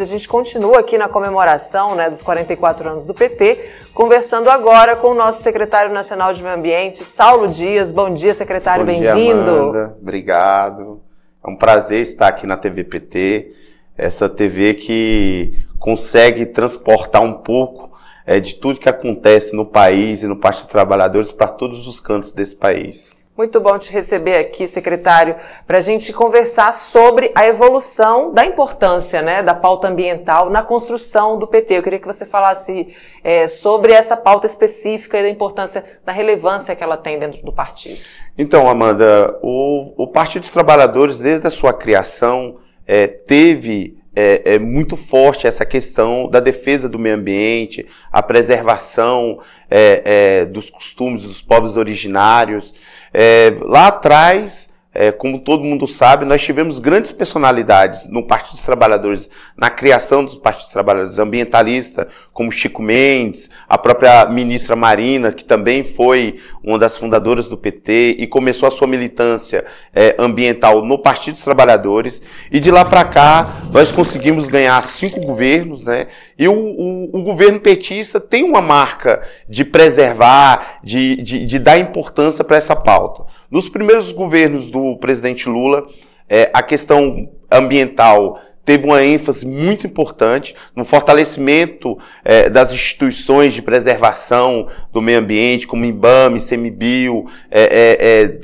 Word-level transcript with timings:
A 0.00 0.04
gente 0.04 0.28
continua 0.28 0.80
aqui 0.80 0.96
na 0.96 1.08
comemoração 1.08 1.94
né, 1.94 2.08
dos 2.08 2.22
44 2.22 2.88
anos 2.88 3.06
do 3.06 3.14
PT, 3.14 3.70
conversando 3.92 4.48
agora 4.48 4.94
com 4.94 5.08
o 5.08 5.14
nosso 5.14 5.42
secretário 5.42 5.92
nacional 5.92 6.32
de 6.32 6.42
Meio 6.42 6.54
Ambiente, 6.54 6.98
Saulo 6.98 7.48
Dias. 7.48 7.90
Bom 7.90 8.12
dia, 8.12 8.34
secretário, 8.34 8.84
bem-vindo. 8.84 9.96
Obrigado. 10.00 11.00
É 11.44 11.50
um 11.50 11.56
prazer 11.56 12.02
estar 12.02 12.28
aqui 12.28 12.46
na 12.46 12.56
TV 12.56 12.84
PT, 12.84 13.52
essa 13.96 14.28
TV 14.28 14.74
que 14.74 15.66
consegue 15.78 16.46
transportar 16.46 17.22
um 17.22 17.32
pouco 17.32 17.90
é, 18.26 18.38
de 18.38 18.54
tudo 18.54 18.78
que 18.78 18.88
acontece 18.88 19.56
no 19.56 19.64
país 19.64 20.22
e 20.22 20.26
no 20.26 20.36
Partido 20.36 20.64
dos 20.64 20.72
Trabalhadores 20.72 21.32
para 21.32 21.48
todos 21.48 21.88
os 21.88 21.98
cantos 21.98 22.32
desse 22.32 22.54
país. 22.54 23.17
Muito 23.38 23.60
bom 23.60 23.78
te 23.78 23.92
receber 23.92 24.34
aqui, 24.34 24.66
secretário, 24.66 25.36
para 25.64 25.78
a 25.78 25.80
gente 25.80 26.12
conversar 26.12 26.74
sobre 26.74 27.30
a 27.36 27.46
evolução 27.46 28.34
da 28.34 28.44
importância 28.44 29.22
né, 29.22 29.44
da 29.44 29.54
pauta 29.54 29.86
ambiental 29.86 30.50
na 30.50 30.64
construção 30.64 31.38
do 31.38 31.46
PT. 31.46 31.74
Eu 31.74 31.82
queria 31.84 32.00
que 32.00 32.06
você 32.06 32.26
falasse 32.26 32.88
é, 33.22 33.46
sobre 33.46 33.92
essa 33.92 34.16
pauta 34.16 34.48
específica 34.48 35.20
e 35.20 35.22
da 35.22 35.28
importância, 35.28 35.84
da 36.04 36.10
relevância 36.10 36.74
que 36.74 36.82
ela 36.82 36.96
tem 36.96 37.16
dentro 37.16 37.40
do 37.44 37.52
partido. 37.52 38.00
Então, 38.36 38.68
Amanda, 38.68 39.38
o, 39.40 39.92
o 39.96 40.08
Partido 40.08 40.40
dos 40.40 40.50
Trabalhadores, 40.50 41.20
desde 41.20 41.46
a 41.46 41.50
sua 41.50 41.72
criação, 41.72 42.56
é, 42.84 43.06
teve 43.06 43.97
é, 44.18 44.54
é, 44.54 44.58
muito 44.58 44.96
forte 44.96 45.46
essa 45.46 45.64
questão 45.64 46.28
da 46.28 46.40
defesa 46.40 46.88
do 46.88 46.98
meio 46.98 47.14
ambiente, 47.14 47.86
a 48.10 48.20
preservação 48.20 49.38
é, 49.70 50.02
é, 50.04 50.44
dos 50.44 50.68
costumes 50.68 51.22
dos 51.22 51.40
povos 51.40 51.76
originários. 51.76 52.74
É, 53.14 53.54
lá 53.60 53.86
atrás, 53.86 54.70
é, 55.00 55.12
como 55.12 55.38
todo 55.38 55.62
mundo 55.62 55.86
sabe, 55.86 56.24
nós 56.24 56.42
tivemos 56.42 56.80
grandes 56.80 57.12
personalidades 57.12 58.08
no 58.10 58.26
Partido 58.26 58.54
dos 58.54 58.62
Trabalhadores, 58.62 59.30
na 59.56 59.70
criação 59.70 60.24
dos 60.24 60.34
Partidos 60.34 60.72
Trabalhadores 60.72 61.20
ambientalistas, 61.20 62.12
como 62.32 62.50
Chico 62.50 62.82
Mendes, 62.82 63.48
a 63.68 63.78
própria 63.78 64.26
ministra 64.26 64.74
Marina, 64.74 65.30
que 65.30 65.44
também 65.44 65.84
foi 65.84 66.40
uma 66.64 66.80
das 66.80 66.98
fundadoras 66.98 67.48
do 67.48 67.56
PT 67.56 68.16
e 68.18 68.26
começou 68.26 68.66
a 68.66 68.72
sua 68.72 68.88
militância 68.88 69.64
é, 69.94 70.16
ambiental 70.18 70.84
no 70.84 70.98
Partido 70.98 71.34
dos 71.34 71.44
Trabalhadores. 71.44 72.20
E 72.50 72.58
de 72.58 72.72
lá 72.72 72.84
para 72.84 73.04
cá, 73.04 73.68
nós 73.70 73.92
conseguimos 73.92 74.48
ganhar 74.48 74.82
cinco 74.82 75.20
governos, 75.20 75.84
né? 75.84 76.08
E 76.38 76.46
o, 76.46 76.54
o, 76.54 77.18
o 77.18 77.22
governo 77.22 77.58
petista 77.58 78.20
tem 78.20 78.44
uma 78.44 78.62
marca 78.62 79.22
de 79.48 79.64
preservar, 79.64 80.78
de, 80.84 81.16
de, 81.16 81.44
de 81.44 81.58
dar 81.58 81.78
importância 81.78 82.44
para 82.44 82.56
essa 82.56 82.76
pauta. 82.76 83.24
Nos 83.50 83.68
primeiros 83.68 84.12
governos 84.12 84.68
do 84.68 84.96
presidente 84.98 85.48
Lula, 85.48 85.86
é, 86.28 86.48
a 86.52 86.62
questão 86.62 87.28
ambiental 87.50 88.38
teve 88.68 88.84
uma 88.84 89.02
ênfase 89.02 89.46
muito 89.46 89.86
importante 89.86 90.54
no 90.76 90.84
fortalecimento 90.84 91.96
é, 92.22 92.50
das 92.50 92.70
instituições 92.70 93.54
de 93.54 93.62
preservação 93.62 94.68
do 94.92 95.00
meio 95.00 95.20
ambiente, 95.20 95.66
como 95.66 95.86
IBAME, 95.86 96.38
CMBio, 96.38 97.24
é, 97.50 97.62
é, 97.62 97.96
é, 98.00 98.38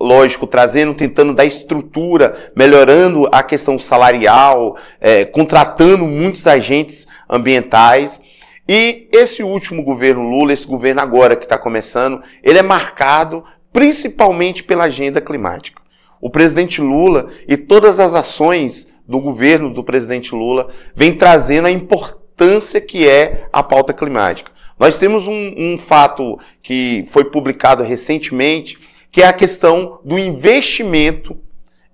lógico, 0.00 0.46
trazendo, 0.46 0.94
tentando 0.94 1.34
dar 1.34 1.44
estrutura, 1.44 2.52
melhorando 2.56 3.28
a 3.30 3.42
questão 3.42 3.78
salarial, 3.78 4.76
é, 5.00 5.24
contratando 5.24 6.04
muitos 6.04 6.46
agentes 6.46 7.06
ambientais. 7.28 8.20
E 8.66 9.08
esse 9.12 9.42
último 9.42 9.82
governo 9.82 10.22
Lula, 10.22 10.52
esse 10.52 10.66
governo 10.66 11.00
agora 11.00 11.36
que 11.36 11.44
está 11.44 11.58
começando, 11.58 12.22
ele 12.42 12.58
é 12.58 12.62
marcado 12.62 13.44
principalmente 13.72 14.62
pela 14.62 14.84
agenda 14.84 15.20
climática. 15.20 15.82
O 16.20 16.30
presidente 16.30 16.80
Lula 16.80 17.28
e 17.48 17.56
todas 17.56 17.98
as 17.98 18.14
ações 18.14 18.88
do 19.06 19.20
governo 19.20 19.72
do 19.72 19.82
presidente 19.82 20.34
Lula 20.34 20.68
vem 20.94 21.14
trazendo 21.14 21.66
a 21.66 21.70
importância 21.70 22.80
que 22.80 23.08
é 23.08 23.46
a 23.52 23.62
pauta 23.62 23.92
climática. 23.92 24.52
Nós 24.78 24.96
temos 24.96 25.26
um, 25.26 25.54
um 25.56 25.76
fato 25.76 26.38
que 26.62 27.04
foi 27.08 27.24
publicado 27.24 27.82
recentemente, 27.82 28.78
que 29.10 29.22
é 29.22 29.26
a 29.26 29.32
questão 29.32 30.00
do 30.04 30.18
investimento 30.18 31.36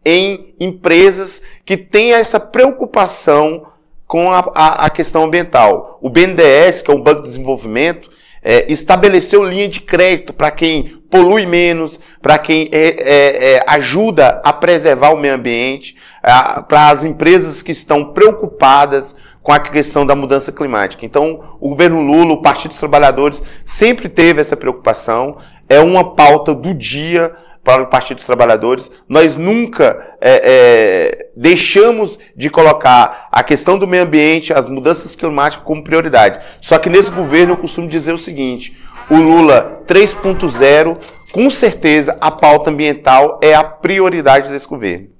em 0.04 0.54
empresas 0.60 1.42
que 1.64 1.76
têm 1.76 2.12
essa 2.12 2.38
preocupação 2.38 3.66
com 4.06 4.30
a, 4.32 4.38
a, 4.54 4.86
a, 4.86 4.90
questão 4.90 5.24
ambiental. 5.24 5.98
O 6.00 6.08
BNDES, 6.08 6.82
que 6.82 6.90
é 6.90 6.94
o 6.94 7.02
Banco 7.02 7.22
de 7.22 7.28
Desenvolvimento, 7.28 8.08
é, 8.40 8.70
estabeleceu 8.70 9.42
linha 9.42 9.68
de 9.68 9.80
crédito 9.80 10.32
para 10.32 10.52
quem 10.52 11.02
polui 11.10 11.44
menos, 11.44 11.98
para 12.22 12.38
quem 12.38 12.68
é, 12.70 12.78
é, 12.78 13.54
é, 13.54 13.64
ajuda 13.66 14.40
a 14.44 14.52
preservar 14.52 15.10
o 15.10 15.16
meio 15.16 15.34
ambiente, 15.34 15.96
para 16.22 16.90
as 16.90 17.04
empresas 17.04 17.62
que 17.62 17.72
estão 17.72 18.12
preocupadas 18.12 19.16
com 19.46 19.52
a 19.52 19.60
questão 19.60 20.04
da 20.04 20.16
mudança 20.16 20.50
climática. 20.50 21.06
Então, 21.06 21.56
o 21.60 21.68
governo 21.68 22.00
Lula, 22.00 22.34
o 22.34 22.42
Partido 22.42 22.70
dos 22.70 22.78
Trabalhadores, 22.78 23.40
sempre 23.64 24.08
teve 24.08 24.40
essa 24.40 24.56
preocupação. 24.56 25.36
É 25.68 25.80
uma 25.80 26.14
pauta 26.14 26.54
do 26.54 26.72
dia 26.72 27.34
para 27.66 27.82
o 27.82 27.86
Partido 27.88 28.18
dos 28.18 28.26
Trabalhadores. 28.26 28.92
Nós 29.08 29.34
nunca 29.34 30.16
é, 30.20 30.40
é, 30.44 31.30
deixamos 31.36 32.16
de 32.36 32.48
colocar 32.48 33.28
a 33.32 33.42
questão 33.42 33.76
do 33.76 33.88
meio 33.88 34.04
ambiente, 34.04 34.52
as 34.52 34.68
mudanças 34.68 35.16
climáticas 35.16 35.64
como 35.64 35.82
prioridade. 35.82 36.38
Só 36.60 36.78
que 36.78 36.88
nesse 36.88 37.10
governo 37.10 37.54
eu 37.54 37.56
costumo 37.56 37.88
dizer 37.88 38.12
o 38.12 38.18
seguinte: 38.18 38.80
o 39.10 39.16
Lula 39.16 39.82
3.0, 39.84 40.96
com 41.32 41.50
certeza 41.50 42.16
a 42.20 42.30
pauta 42.30 42.70
ambiental 42.70 43.40
é 43.42 43.52
a 43.54 43.64
prioridade 43.64 44.48
desse 44.48 44.68
governo. 44.68 45.15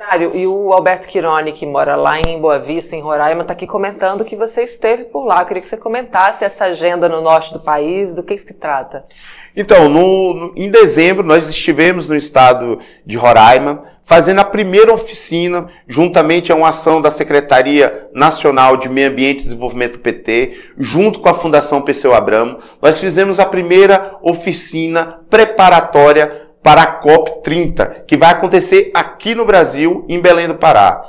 Secretário, 0.00 0.34
e 0.34 0.46
o 0.46 0.72
Alberto 0.72 1.06
Quirone, 1.06 1.52
que 1.52 1.66
mora 1.66 1.94
lá 1.94 2.18
em 2.18 2.40
Boa 2.40 2.58
Vista, 2.58 2.96
em 2.96 3.02
Roraima, 3.02 3.42
está 3.42 3.52
aqui 3.52 3.66
comentando 3.66 4.24
que 4.24 4.34
você 4.34 4.62
esteve 4.62 5.04
por 5.04 5.26
lá. 5.26 5.42
Eu 5.42 5.46
queria 5.46 5.60
que 5.60 5.68
você 5.68 5.76
comentasse 5.76 6.42
essa 6.42 6.64
agenda 6.64 7.06
no 7.06 7.20
norte 7.20 7.52
do 7.52 7.60
país, 7.60 8.14
do 8.14 8.22
que 8.22 8.36
se 8.38 8.54
trata. 8.54 9.04
Então, 9.54 9.90
no, 9.90 10.32
no, 10.32 10.54
em 10.56 10.70
dezembro, 10.70 11.22
nós 11.22 11.50
estivemos 11.50 12.08
no 12.08 12.16
estado 12.16 12.78
de 13.04 13.18
Roraima, 13.18 13.82
fazendo 14.02 14.40
a 14.40 14.44
primeira 14.44 14.90
oficina, 14.90 15.68
juntamente 15.86 16.50
a 16.50 16.54
uma 16.54 16.70
ação 16.70 17.02
da 17.02 17.10
Secretaria 17.10 18.08
Nacional 18.14 18.78
de 18.78 18.88
Meio 18.88 19.10
Ambiente 19.10 19.40
e 19.40 19.44
Desenvolvimento 19.44 20.00
PT, 20.00 20.72
junto 20.78 21.20
com 21.20 21.28
a 21.28 21.34
Fundação 21.34 21.82
Perseu 21.82 22.14
Abramo. 22.14 22.56
Nós 22.80 22.98
fizemos 22.98 23.38
a 23.38 23.44
primeira 23.44 24.16
oficina 24.22 25.20
preparatória 25.28 26.49
para 26.62 26.82
a 26.82 27.00
COP30, 27.00 28.04
que 28.06 28.16
vai 28.16 28.30
acontecer 28.30 28.90
aqui 28.94 29.34
no 29.34 29.44
Brasil, 29.44 30.04
em 30.08 30.20
Belém 30.20 30.48
do 30.48 30.54
Pará. 30.54 31.02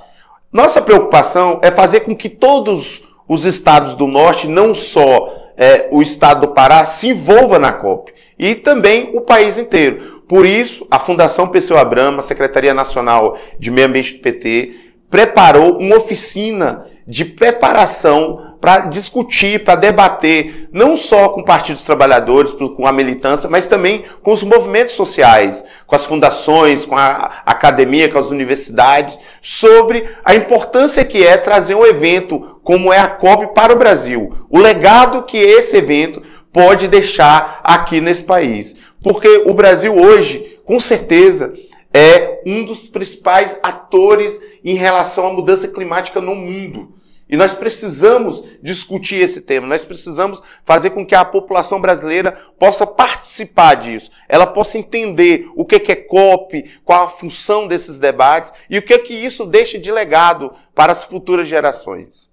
Nossa 0.52 0.82
preocupação 0.82 1.60
é 1.64 1.72
fazer 1.72 2.02
com 2.02 2.16
que 2.16 2.30
todos 2.30 3.04
os 3.28 3.46
estados 3.46 3.96
do 3.96 4.08
norte, 4.08 4.48
não 4.48 4.76
só 4.76 5.34
é, 5.58 5.88
o 5.92 6.02
estado 6.02 6.48
do 6.48 6.54
Pará, 6.54 6.86
se 6.86 7.10
envolva 7.10 7.60
na 7.60 7.72
COP, 7.72 8.14
e 8.38 8.56
também 8.56 9.12
o 9.14 9.22
país 9.22 9.58
inteiro. 9.58 10.24
Por 10.28 10.46
isso, 10.46 10.88
a 10.90 10.98
Fundação 10.98 11.48
Pessoa 11.48 11.82
Abrama, 11.82 12.20
a 12.20 12.24
Secretaria 12.24 12.74
Nacional 12.74 13.38
de 13.60 13.70
Meio 13.70 13.88
Ambiente 13.88 14.16
do 14.16 14.22
PT, 14.22 14.74
preparou 15.10 15.78
uma 15.78 15.98
oficina 15.98 16.86
de 17.06 17.26
preparação 17.26 18.51
para 18.62 18.82
discutir, 18.82 19.64
para 19.64 19.76
debater, 19.76 20.70
não 20.72 20.96
só 20.96 21.30
com 21.30 21.44
partidos 21.44 21.84
trabalhadores, 21.84 22.52
com 22.52 22.86
a 22.86 22.94
militância, 22.94 23.50
mas 23.50 23.66
também 23.66 24.06
com 24.22 24.32
os 24.32 24.44
movimentos 24.44 24.94
sociais, 24.94 25.64
com 25.88 25.96
as 25.96 26.06
fundações, 26.06 26.86
com 26.86 26.96
a 26.96 27.42
academia, 27.44 28.08
com 28.08 28.20
as 28.20 28.30
universidades, 28.30 29.20
sobre 29.42 30.08
a 30.24 30.36
importância 30.36 31.04
que 31.04 31.26
é 31.26 31.36
trazer 31.38 31.74
um 31.74 31.86
evento 31.86 32.60
como 32.64 32.94
é 32.94 33.00
a 33.00 33.08
COP 33.08 33.56
para 33.56 33.74
o 33.74 33.80
Brasil. 33.80 34.32
O 34.50 34.60
legado 34.60 35.24
que 35.24 35.38
esse 35.38 35.78
evento 35.78 36.22
pode 36.54 36.88
deixar 36.88 37.62
aqui 37.64 38.00
nesse 38.00 38.24
país. 38.24 38.76
Porque 39.02 39.44
o 39.46 39.54
Brasil 39.56 39.96
hoje, 39.96 40.60
com 40.64 40.80
certeza, 40.80 41.54
é 41.94 42.42
um 42.46 42.64
dos 42.64 42.90
principais 42.90 43.58
atores 43.64 44.40
em 44.64 44.76
relação 44.76 45.28
à 45.28 45.34
mudança 45.34 45.68
climática 45.68 46.22
no 46.22 46.36
mundo. 46.36 47.01
E 47.32 47.38
nós 47.38 47.56
precisamos 47.56 48.44
discutir 48.62 49.16
esse 49.16 49.42
tema, 49.42 49.66
nós 49.66 49.86
precisamos 49.86 50.42
fazer 50.66 50.90
com 50.90 51.06
que 51.06 51.16
a 51.16 51.24
população 51.24 51.80
brasileira 51.80 52.34
possa 52.60 52.86
participar 52.86 53.76
disso, 53.76 54.12
ela 54.28 54.46
possa 54.46 54.78
entender 54.78 55.50
o 55.56 55.66
que 55.66 55.90
é 55.90 55.96
COP, 55.96 56.80
qual 56.84 57.06
a 57.06 57.10
função 57.10 57.68
desses 57.68 58.00
debates 58.00 58.52
e 58.70 58.78
o 58.78 58.82
que 58.82 58.94
é 58.94 59.00
que 59.00 59.14
isso 59.14 59.46
deixa 59.46 59.80
de 59.80 59.90
legado 59.90 60.54
para 60.76 60.92
as 60.92 61.06
futuras 61.06 61.48
gerações. 61.48 62.31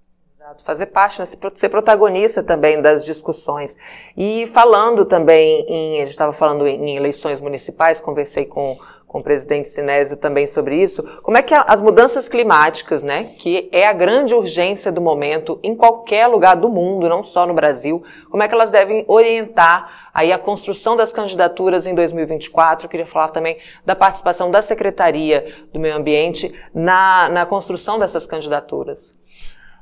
Fazer 0.64 0.86
parte, 0.86 1.20
né, 1.20 1.26
ser 1.26 1.68
protagonista 1.68 2.42
também 2.42 2.80
das 2.80 3.04
discussões. 3.04 3.76
E 4.16 4.46
falando 4.46 5.04
também 5.04 5.64
em, 5.68 5.96
a 5.96 6.04
gente 6.04 6.10
estava 6.10 6.32
falando 6.32 6.66
em 6.66 6.96
eleições 6.96 7.40
municipais, 7.40 8.00
conversei 8.00 8.44
com, 8.44 8.78
com 9.06 9.18
o 9.18 9.22
presidente 9.22 9.68
Sinésio 9.68 10.16
também 10.16 10.46
sobre 10.46 10.76
isso, 10.76 11.02
como 11.22 11.36
é 11.36 11.42
que 11.42 11.54
as 11.54 11.82
mudanças 11.82 12.28
climáticas, 12.28 13.02
né, 13.02 13.32
que 13.38 13.68
é 13.72 13.86
a 13.86 13.92
grande 13.92 14.34
urgência 14.34 14.90
do 14.90 15.00
momento 15.00 15.58
em 15.62 15.74
qualquer 15.74 16.26
lugar 16.26 16.56
do 16.56 16.68
mundo, 16.68 17.08
não 17.08 17.22
só 17.22 17.46
no 17.46 17.54
Brasil, 17.54 18.02
como 18.30 18.42
é 18.42 18.48
que 18.48 18.54
elas 18.54 18.70
devem 18.70 19.04
orientar 19.06 20.08
aí 20.14 20.32
a 20.32 20.38
construção 20.38 20.96
das 20.96 21.12
candidaturas 21.12 21.86
em 21.86 21.94
2024. 21.94 22.86
Eu 22.86 22.90
queria 22.90 23.06
falar 23.06 23.28
também 23.28 23.58
da 23.84 23.94
participação 23.94 24.50
da 24.50 24.62
Secretaria 24.62 25.54
do 25.72 25.78
Meio 25.78 25.96
Ambiente 25.96 26.52
na, 26.74 27.28
na 27.28 27.46
construção 27.46 27.98
dessas 27.98 28.26
candidaturas. 28.26 29.14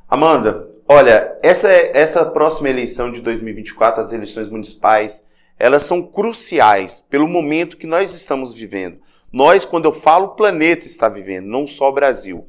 Amanda, 0.09 0.71
olha, 0.87 1.37
essa, 1.43 1.69
essa 1.69 2.25
próxima 2.25 2.69
eleição 2.69 3.11
de 3.11 3.21
2024, 3.21 4.01
as 4.01 4.13
eleições 4.13 4.49
municipais, 4.49 5.25
elas 5.59 5.83
são 5.83 6.01
cruciais 6.01 7.05
pelo 7.11 7.27
momento 7.27 7.77
que 7.77 7.89
nós 7.89 8.15
estamos 8.15 8.55
vivendo. 8.55 9.01
Nós, 9.33 9.65
quando 9.65 9.87
eu 9.87 9.93
falo, 9.93 10.27
o 10.27 10.37
planeta 10.37 10.87
está 10.87 11.09
vivendo, 11.09 11.47
não 11.47 11.67
só 11.67 11.89
o 11.89 11.93
Brasil. 11.93 12.47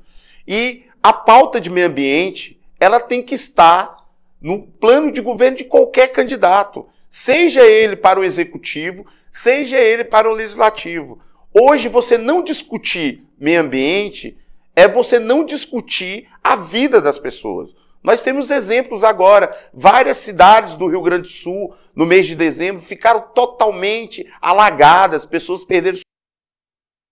E 0.47 0.83
a 1.01 1.11
pauta 1.11 1.59
de 1.59 1.71
meio 1.71 1.87
ambiente, 1.87 2.61
ela 2.79 2.99
tem 2.99 3.23
que 3.23 3.33
estar 3.33 4.05
no 4.39 4.61
plano 4.61 5.11
de 5.11 5.19
governo 5.19 5.57
de 5.57 5.63
qualquer 5.63 6.11
candidato, 6.11 6.85
seja 7.09 7.65
ele 7.65 7.95
para 7.95 8.19
o 8.19 8.23
executivo, 8.23 9.03
seja 9.31 9.79
ele 9.79 10.03
para 10.03 10.29
o 10.29 10.33
legislativo. 10.33 11.19
Hoje, 11.51 11.89
você 11.89 12.19
não 12.19 12.43
discutir 12.43 13.25
meio 13.39 13.61
ambiente 13.61 14.37
é 14.77 14.87
você 14.87 15.17
não 15.17 15.43
discutir 15.43 16.29
vida 16.57 17.01
das 17.01 17.17
pessoas. 17.17 17.73
Nós 18.03 18.21
temos 18.21 18.51
exemplos 18.51 19.03
agora. 19.03 19.55
Várias 19.73 20.17
cidades 20.17 20.75
do 20.75 20.87
Rio 20.87 21.01
Grande 21.01 21.23
do 21.23 21.27
Sul, 21.27 21.73
no 21.95 22.05
mês 22.05 22.27
de 22.27 22.35
dezembro, 22.35 22.81
ficaram 22.81 23.21
totalmente 23.33 24.25
alagadas, 24.41 25.25
pessoas 25.25 25.63
perderam 25.63 25.97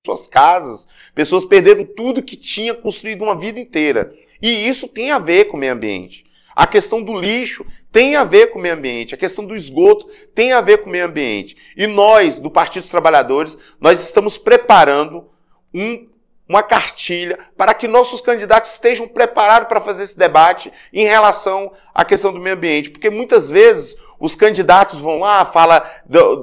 suas 0.06 0.27
casas, 0.27 0.88
pessoas 1.13 1.44
perderam 1.44 1.83
tudo 1.83 2.24
que 2.24 2.36
tinha 2.36 2.74
construído 2.74 3.24
uma 3.24 3.38
vida 3.38 3.59
inteira. 3.59 4.13
E 4.42 4.68
isso 4.68 4.88
tem 4.88 5.12
a 5.12 5.19
ver 5.19 5.45
com 5.45 5.57
o 5.57 5.59
meio 5.59 5.74
ambiente. 5.74 6.25
A 6.56 6.65
questão 6.65 7.01
do 7.01 7.19
lixo 7.19 7.65
tem 7.92 8.15
a 8.15 8.24
ver 8.24 8.51
com 8.51 8.59
o 8.59 8.62
meio 8.62 8.75
ambiente, 8.75 9.13
a 9.13 9.18
questão 9.18 9.44
do 9.44 9.56
esgoto 9.56 10.07
tem 10.33 10.53
a 10.53 10.62
ver 10.62 10.77
com 10.77 10.88
o 10.88 10.92
meio 10.92 11.06
ambiente. 11.06 11.57
E 11.75 11.86
nós, 11.86 12.39
do 12.39 12.50
Partido 12.50 12.83
dos 12.83 12.92
Trabalhadores, 12.92 13.57
nós 13.81 14.01
estamos 14.01 14.38
preparando 14.38 15.27
um 15.74 16.07
uma 16.47 16.62
cartilha 16.62 17.39
para 17.57 17.74
que 17.74 17.88
nossos 17.88 18.21
candidatos 18.21 18.71
estejam 18.71 19.07
preparados 19.07 19.68
para 19.68 19.81
fazer 19.81 20.03
esse 20.03 20.18
debate 20.18 20.71
em 20.94 21.06
relação 21.06 21.71
à 21.94 22.06
questão 22.06 22.31
do 22.31 22.39
meio 22.39 22.56
ambiente. 22.56 22.92
Porque 22.92 23.09
muitas 23.09 23.50
vezes 23.50 23.95
os 24.19 24.36
candidatos 24.36 25.00
vão 25.00 25.19
lá, 25.19 25.44
fala 25.44 25.83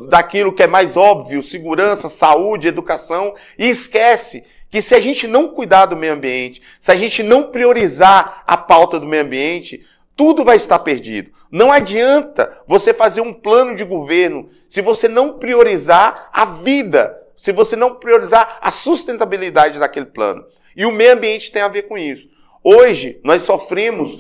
daquilo 0.09 0.53
que 0.53 0.63
é 0.63 0.67
mais 0.67 0.97
óbvio, 0.97 1.43
segurança, 1.43 2.09
saúde, 2.09 2.69
educação, 2.69 3.33
e 3.59 3.69
esquece 3.69 4.45
que 4.71 4.83
se 4.83 4.95
a 4.95 5.01
gente 5.01 5.27
não 5.27 5.49
cuidar 5.49 5.87
do 5.87 5.97
meio 5.97 6.15
ambiente, 6.15 6.63
se 6.81 6.91
a 6.91 6.97
gente 6.97 7.23
não 7.23 7.51
priorizar 7.51 8.43
a 8.47 8.57
pauta 8.57 8.99
do 8.99 9.07
meio 9.07 9.23
ambiente, 9.23 9.85
tudo 10.17 10.45
vai 10.45 10.57
estar 10.57 10.79
perdido. 10.81 11.31
Não 11.51 11.71
adianta 11.71 12.61
você 12.67 12.95
fazer 12.95 13.21
um 13.21 13.33
plano 13.33 13.75
de 13.75 13.85
governo 13.85 14.49
se 14.69 14.81
você 14.81 15.09
não 15.09 15.39
priorizar 15.39 16.31
a 16.33 16.45
vida 16.45 17.22
se 17.43 17.51
você 17.51 17.75
não 17.75 17.97
priorizar 17.97 18.59
a 18.61 18.71
sustentabilidade 18.71 19.81
daquele 19.81 20.07
plano. 20.07 20.45
E 20.77 20.87
o 20.87 20.93
meio 20.93 21.15
ambiente 21.15 21.51
tem 21.51 21.61
a 21.61 21.67
ver 21.67 21.89
com 21.89 21.99
isso. 21.99 22.29
Hoje, 22.63 23.19
nós 23.25 23.43
sofremos 23.43 24.17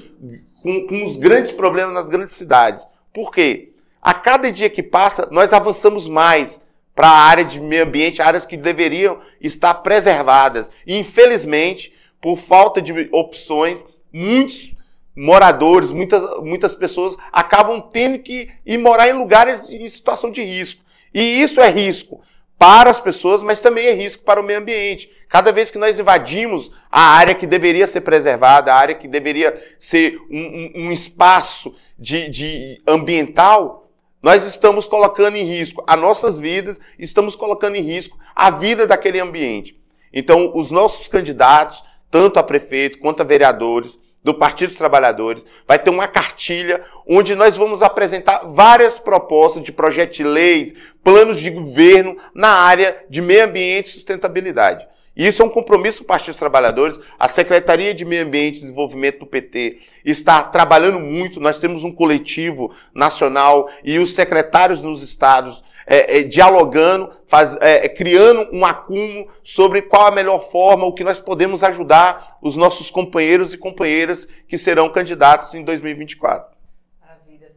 com, 0.60 0.88
com 0.88 1.06
os 1.06 1.18
grandes 1.18 1.52
problemas 1.52 1.94
nas 1.94 2.08
grandes 2.08 2.34
cidades. 2.34 2.84
Por 3.12 3.30
quê? 3.30 3.74
A 4.02 4.12
cada 4.12 4.50
dia 4.50 4.68
que 4.68 4.82
passa, 4.82 5.28
nós 5.30 5.52
avançamos 5.52 6.08
mais 6.08 6.62
para 6.96 7.06
a 7.06 7.16
área 7.28 7.44
de 7.44 7.60
meio 7.60 7.84
ambiente, 7.84 8.20
áreas 8.20 8.44
que 8.44 8.56
deveriam 8.56 9.20
estar 9.40 9.72
preservadas. 9.74 10.72
E, 10.84 10.98
infelizmente, 10.98 11.94
por 12.20 12.36
falta 12.36 12.82
de 12.82 13.08
opções, 13.12 13.84
muitos 14.12 14.74
moradores, 15.14 15.92
muitas, 15.92 16.20
muitas 16.42 16.74
pessoas 16.74 17.16
acabam 17.30 17.88
tendo 17.88 18.18
que 18.18 18.50
ir 18.66 18.78
morar 18.78 19.08
em 19.08 19.12
lugares 19.12 19.70
em 19.70 19.88
situação 19.88 20.28
de 20.28 20.42
risco. 20.42 20.82
E 21.14 21.40
isso 21.40 21.60
é 21.60 21.70
risco 21.70 22.20
para 22.62 22.90
as 22.90 23.00
pessoas, 23.00 23.42
mas 23.42 23.58
também 23.58 23.86
é 23.86 23.92
risco 23.92 24.22
para 24.22 24.40
o 24.40 24.44
meio 24.44 24.60
ambiente. 24.60 25.10
Cada 25.28 25.50
vez 25.50 25.68
que 25.68 25.78
nós 25.78 25.98
invadimos 25.98 26.70
a 26.92 27.00
área 27.00 27.34
que 27.34 27.44
deveria 27.44 27.88
ser 27.88 28.02
preservada, 28.02 28.72
a 28.72 28.76
área 28.76 28.94
que 28.94 29.08
deveria 29.08 29.60
ser 29.80 30.16
um, 30.30 30.38
um, 30.38 30.72
um 30.84 30.92
espaço 30.92 31.74
de, 31.98 32.30
de 32.30 32.80
ambiental, 32.86 33.90
nós 34.22 34.46
estamos 34.46 34.86
colocando 34.86 35.34
em 35.34 35.42
risco 35.42 35.82
as 35.88 36.00
nossas 36.00 36.38
vidas, 36.38 36.78
estamos 36.96 37.34
colocando 37.34 37.74
em 37.74 37.82
risco 37.82 38.16
a 38.32 38.48
vida 38.48 38.86
daquele 38.86 39.18
ambiente. 39.18 39.76
Então, 40.12 40.52
os 40.54 40.70
nossos 40.70 41.08
candidatos, 41.08 41.82
tanto 42.12 42.38
a 42.38 42.44
prefeito 42.44 43.00
quanto 43.00 43.22
a 43.22 43.24
vereadores, 43.24 43.98
do 44.22 44.34
Partido 44.34 44.68
dos 44.68 44.78
Trabalhadores, 44.78 45.44
vai 45.66 45.78
ter 45.78 45.90
uma 45.90 46.06
cartilha 46.06 46.82
onde 47.06 47.34
nós 47.34 47.56
vamos 47.56 47.82
apresentar 47.82 48.46
várias 48.46 48.98
propostas 48.98 49.62
de 49.62 49.72
projetos 49.72 50.16
de 50.16 50.24
leis, 50.24 50.74
planos 51.02 51.40
de 51.40 51.50
governo 51.50 52.16
na 52.34 52.48
área 52.48 53.04
de 53.10 53.20
meio 53.20 53.44
ambiente 53.44 53.86
e 53.86 53.90
sustentabilidade. 53.90 54.86
Isso 55.16 55.42
é 55.42 55.44
um 55.44 55.50
compromisso 55.50 56.02
do 56.02 56.06
Partido 56.06 56.32
dos 56.32 56.38
Trabalhadores. 56.38 56.98
A 57.18 57.28
Secretaria 57.28 57.92
de 57.92 58.04
Meio 58.04 58.24
Ambiente 58.24 58.58
e 58.58 58.60
Desenvolvimento 58.62 59.20
do 59.20 59.26
PT 59.26 59.78
está 60.04 60.42
trabalhando 60.42 60.98
muito. 60.98 61.38
Nós 61.38 61.58
temos 61.58 61.84
um 61.84 61.92
coletivo 61.92 62.74
nacional 62.94 63.68
e 63.84 63.98
os 63.98 64.14
secretários 64.14 64.80
nos 64.80 65.02
estados 65.02 65.62
é, 65.86 66.20
é, 66.20 66.22
dialogando, 66.22 67.10
faz, 67.26 67.56
é, 67.60 67.84
é, 67.84 67.88
criando 67.88 68.48
um 68.52 68.64
acúmulo 68.64 69.28
sobre 69.42 69.82
qual 69.82 70.06
a 70.06 70.10
melhor 70.10 70.38
forma, 70.38 70.86
o 70.86 70.94
que 70.94 71.04
nós 71.04 71.20
podemos 71.20 71.62
ajudar 71.62 72.38
os 72.40 72.56
nossos 72.56 72.90
companheiros 72.90 73.52
e 73.52 73.58
companheiras 73.58 74.26
que 74.46 74.56
serão 74.56 74.88
candidatos 74.88 75.52
em 75.54 75.62
2024. 75.62 76.51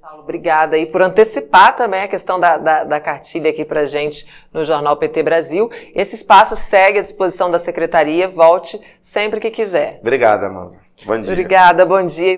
Saulo. 0.06 0.22
Obrigada 0.22 0.75
aí 0.75 0.86
por 0.86 1.02
antecipar 1.02 1.75
também 1.75 2.02
a 2.02 2.07
questão 2.07 2.40
da, 2.40 2.57
da, 2.57 2.84
da 2.84 3.00
cartilha 3.00 3.50
aqui 3.50 3.66
para 3.66 3.86
gente 3.86 4.28
no 4.54 4.63
Jornal 4.63 4.96
PT 4.98 5.24
Brasil. 5.24 5.68
Esse 5.96 6.16
espaço 6.16 6.56
segue 6.56 7.00
à 7.00 7.02
disposição 7.02 7.50
da 7.50 7.57
Secretaria. 7.57 8.28
Volte 8.28 8.80
sempre 9.02 9.40
que 9.40 9.50
quiser. 9.50 9.98
Obrigada, 10.02 10.46
Amanda. 10.46 10.78
Bom 11.04 11.19
dia. 11.19 11.34
Obrigada, 11.34 11.86
bom 11.86 12.06
dia. 12.06 12.31